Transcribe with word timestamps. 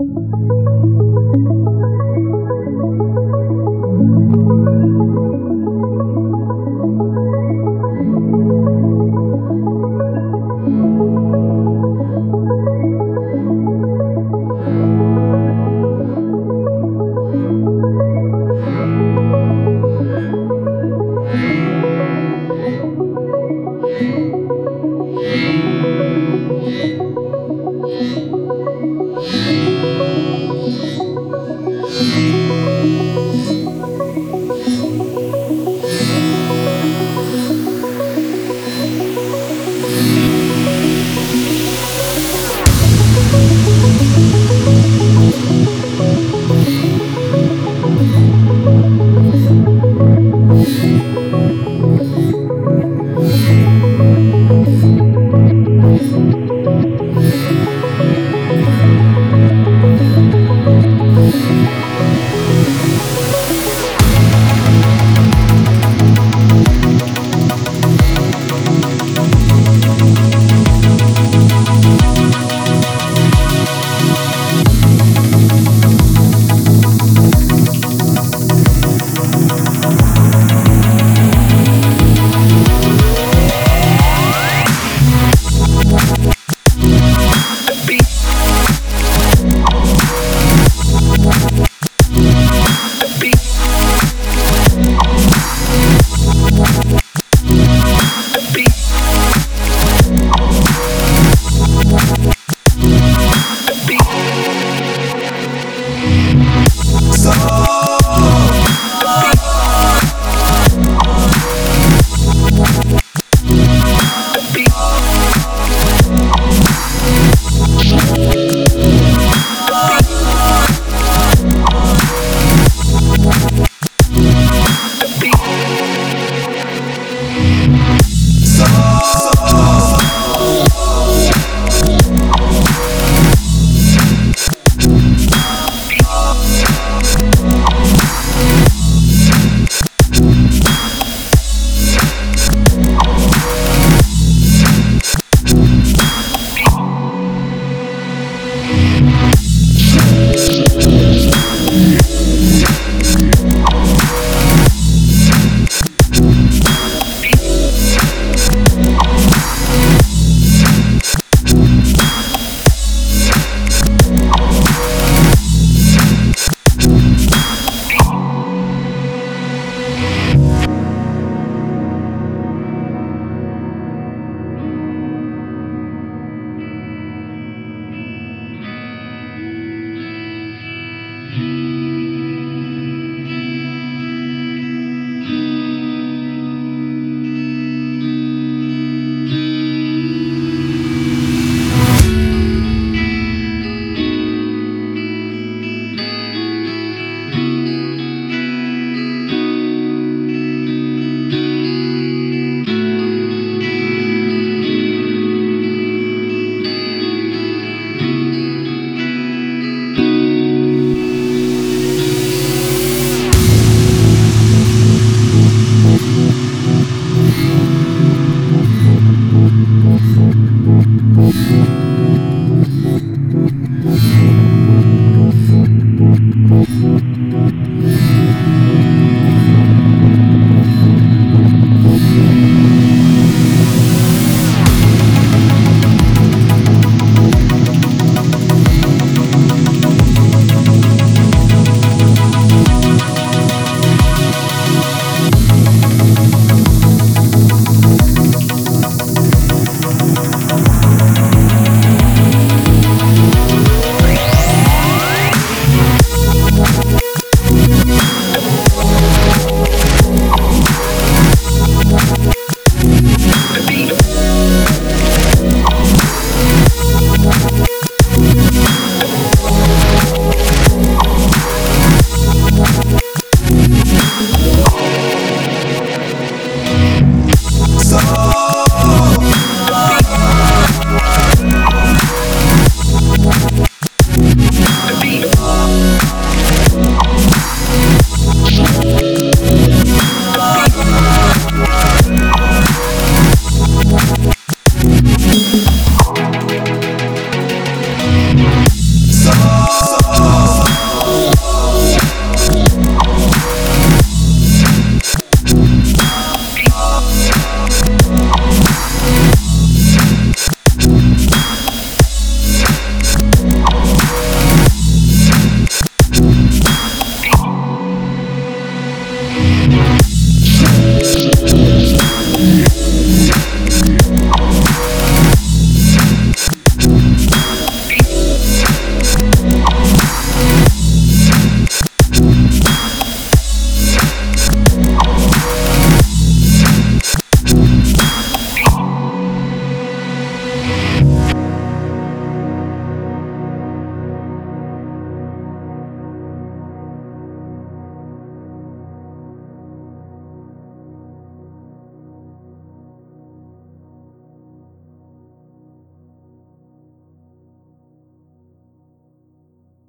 you. 0.00 0.39